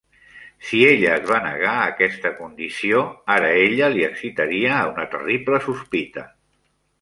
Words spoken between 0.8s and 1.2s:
ella